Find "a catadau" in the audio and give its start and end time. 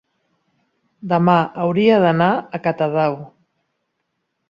2.59-3.23